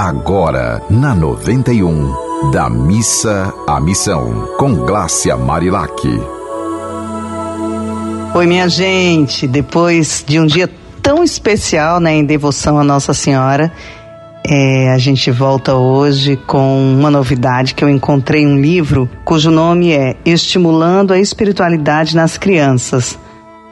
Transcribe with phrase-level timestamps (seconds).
[0.00, 6.08] Agora, na 91, da missa à missão, com Glácia Marilac.
[8.32, 10.70] Oi, minha gente, depois de um dia
[11.02, 13.72] tão especial né, em devoção a Nossa Senhora,
[14.46, 19.90] é, a gente volta hoje com uma novidade que eu encontrei um livro cujo nome
[19.90, 23.18] é Estimulando a Espiritualidade nas Crianças,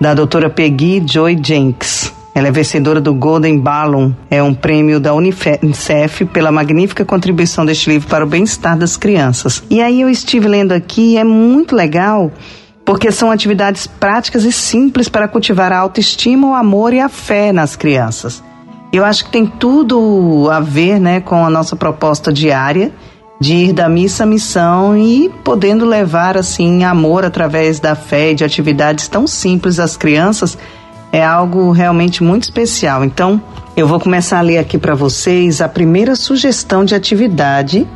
[0.00, 2.15] da doutora Peggy Joy Jenks.
[2.36, 7.88] Ela é vencedora do Golden Ballon, é um prêmio da Unicef pela magnífica contribuição deste
[7.88, 9.64] livro para o bem-estar das crianças.
[9.70, 12.30] E aí eu estive lendo aqui é muito legal
[12.84, 17.54] porque são atividades práticas e simples para cultivar a autoestima, o amor e a fé
[17.54, 18.44] nas crianças.
[18.92, 22.92] Eu acho que tem tudo a ver né, com a nossa proposta diária
[23.40, 28.34] de ir da missa à missão e podendo levar assim amor através da fé e
[28.34, 30.58] de atividades tão simples às crianças
[31.12, 33.04] é algo realmente muito especial.
[33.04, 33.40] Então,
[33.76, 37.86] eu vou começar a ler aqui para vocês a primeira sugestão de atividade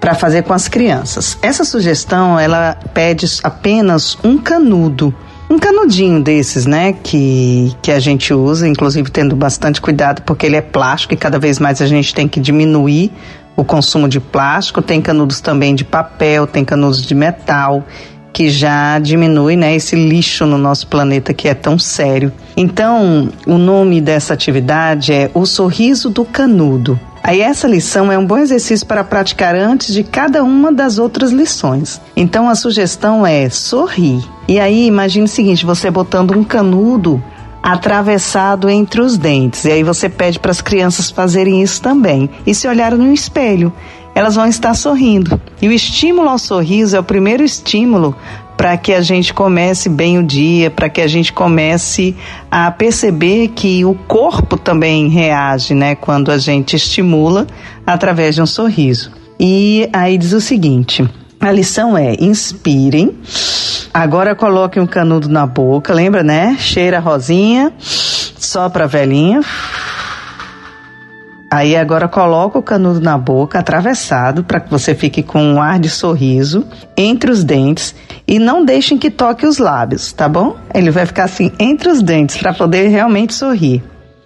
[0.00, 1.38] para fazer com as crianças.
[1.42, 5.14] Essa sugestão, ela pede apenas um canudo,
[5.48, 10.56] um canudinho desses, né, que, que a gente usa, inclusive tendo bastante cuidado porque ele
[10.56, 13.12] é plástico e cada vez mais a gente tem que diminuir
[13.56, 14.80] o consumo de plástico.
[14.80, 17.84] Tem canudos também de papel, tem canudos de metal
[18.32, 22.32] que já diminui né, esse lixo no nosso planeta que é tão sério.
[22.56, 26.98] Então, o nome dessa atividade é O Sorriso do Canudo.
[27.22, 31.32] Aí essa lição é um bom exercício para praticar antes de cada uma das outras
[31.32, 32.00] lições.
[32.16, 34.24] Então a sugestão é sorrir.
[34.48, 37.22] E aí imagine o seguinte, você botando um canudo
[37.62, 39.64] atravessado entre os dentes.
[39.64, 42.30] E aí você pede para as crianças fazerem isso também.
[42.46, 43.72] E se olharem no espelho,
[44.14, 45.40] elas vão estar sorrindo.
[45.60, 48.14] E o estímulo ao sorriso é o primeiro estímulo
[48.56, 52.14] para que a gente comece bem o dia, para que a gente comece
[52.50, 57.46] a perceber que o corpo também reage, né, quando a gente estimula
[57.86, 59.12] através de um sorriso.
[59.38, 61.08] E aí diz o seguinte:
[61.40, 63.16] a lição é: inspirem,
[63.94, 66.54] agora coloquem um canudo na boca, lembra, né?
[66.58, 69.40] Cheira a rosinha, sopra a velhinha.
[71.52, 75.80] Aí agora coloca o canudo na boca, atravessado, para que você fique com um ar
[75.80, 76.64] de sorriso
[76.96, 77.92] entre os dentes
[78.24, 80.56] e não deixem que toque os lábios, tá bom?
[80.72, 83.82] Ele vai ficar assim entre os dentes para poder realmente sorrir.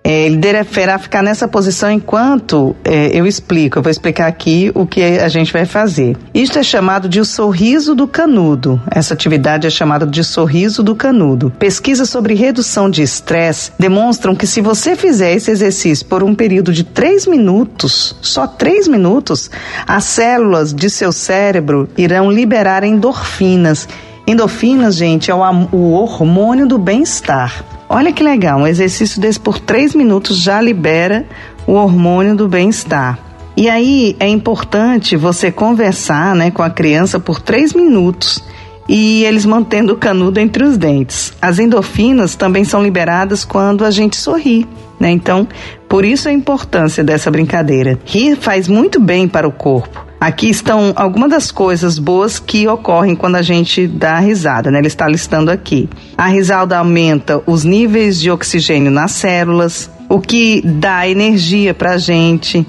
[0.07, 3.79] É, ele deverá ficar nessa posição enquanto é, eu explico.
[3.79, 6.15] Eu vou explicar aqui o que a gente vai fazer.
[6.35, 8.79] Isto é chamado de o sorriso do canudo.
[8.91, 11.51] Essa atividade é chamada de sorriso do canudo.
[11.59, 16.71] Pesquisas sobre redução de estresse demonstram que se você fizer esse exercício por um período
[16.71, 19.51] de três minutos, só três minutos,
[19.87, 23.89] as células de seu cérebro irão liberar endorfinas.
[24.27, 25.41] Endorfinas, gente, é o,
[25.73, 27.65] o hormônio do bem-estar.
[27.89, 31.27] Olha que legal, um exercício desse por três minutos já libera
[31.67, 33.19] o hormônio do bem-estar.
[33.57, 38.43] E aí é importante você conversar né, com a criança por três minutos
[38.89, 41.33] e eles mantendo o canudo entre os dentes.
[41.41, 44.67] As endorfinas também são liberadas quando a gente sorri.
[44.99, 45.11] Né?
[45.11, 45.47] Então,
[45.89, 47.99] por isso a importância dessa brincadeira.
[48.05, 50.05] Rir faz muito bem para o corpo.
[50.25, 54.79] Aqui estão algumas das coisas boas que ocorrem quando a gente dá risada, né?
[54.79, 55.87] Ele está listando aqui.
[56.17, 61.99] A risada aumenta os níveis de oxigênio nas células, o que dá energia para a
[61.99, 62.67] gente.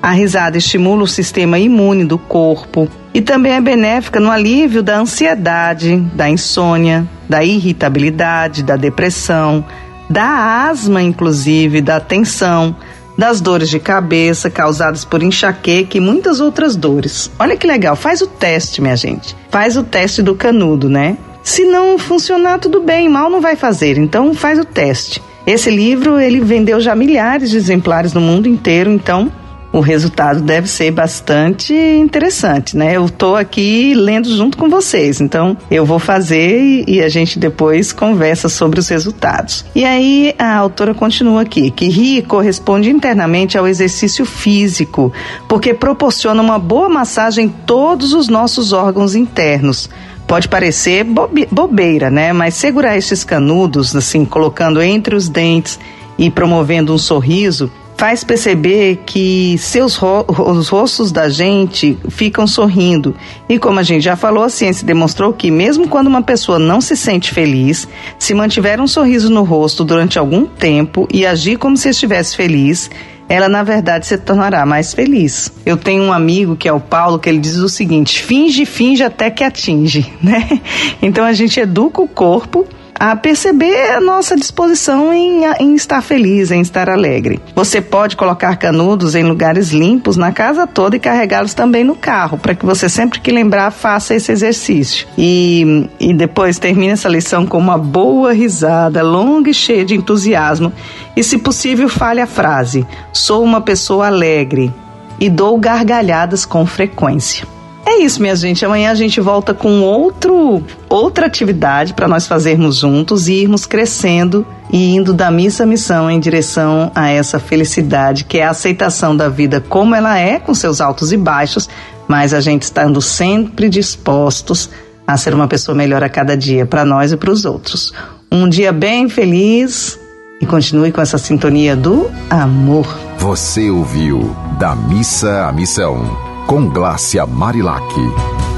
[0.00, 5.00] A risada estimula o sistema imune do corpo e também é benéfica no alívio da
[5.00, 9.64] ansiedade, da insônia, da irritabilidade, da depressão,
[10.08, 12.76] da asma, inclusive, da tensão
[13.16, 17.30] das dores de cabeça causadas por enxaqueca e muitas outras dores.
[17.38, 19.36] Olha que legal, faz o teste, minha gente.
[19.50, 21.16] Faz o teste do canudo, né?
[21.42, 25.22] Se não funcionar, tudo bem, mal não vai fazer, então faz o teste.
[25.46, 29.30] Esse livro, ele vendeu já milhares de exemplares no mundo inteiro, então
[29.72, 32.96] o resultado deve ser bastante interessante, né?
[32.96, 37.92] Eu estou aqui lendo junto com vocês, então eu vou fazer e a gente depois
[37.92, 39.64] conversa sobre os resultados.
[39.74, 45.12] E aí a autora continua aqui que rir corresponde internamente ao exercício físico,
[45.48, 49.88] porque proporciona uma boa massagem em todos os nossos órgãos internos.
[50.26, 51.04] Pode parecer
[51.50, 52.32] bobeira, né?
[52.32, 55.78] Mas segurar esses canudos, assim, colocando entre os dentes
[56.18, 63.14] e promovendo um sorriso, faz perceber que seus ro os rostos da gente ficam sorrindo.
[63.48, 66.80] E como a gente já falou, a ciência demonstrou que mesmo quando uma pessoa não
[66.80, 67.86] se sente feliz,
[68.18, 72.90] se mantiver um sorriso no rosto durante algum tempo e agir como se estivesse feliz,
[73.28, 75.52] ela na verdade se tornará mais feliz.
[75.64, 79.02] Eu tenho um amigo que é o Paulo que ele diz o seguinte: finge, finge
[79.02, 80.60] até que atinge, né?
[81.00, 86.50] Então a gente educa o corpo a perceber a nossa disposição em, em estar feliz,
[86.50, 87.40] em estar alegre.
[87.54, 92.38] Você pode colocar canudos em lugares limpos na casa toda e carregá-los também no carro,
[92.38, 95.06] para que você sempre que lembrar faça esse exercício.
[95.18, 100.72] E, e depois termine essa lição com uma boa risada, longa e cheia de entusiasmo.
[101.16, 104.72] E, se possível, fale a frase: Sou uma pessoa alegre
[105.18, 107.51] e dou gargalhadas com frequência.
[107.92, 108.64] É isso, minha gente.
[108.64, 114.46] Amanhã a gente volta com outro, outra atividade para nós fazermos juntos e irmos crescendo
[114.72, 119.14] e indo da missa à missão em direção a essa felicidade, que é a aceitação
[119.14, 121.68] da vida como ela é, com seus altos e baixos,
[122.08, 124.70] mas a gente estando sempre dispostos
[125.06, 127.92] a ser uma pessoa melhor a cada dia para nós e para os outros.
[128.32, 130.00] Um dia bem feliz
[130.40, 132.86] e continue com essa sintonia do amor.
[133.18, 138.51] Você ouviu Da Missa à Missão com Glácia Marilac.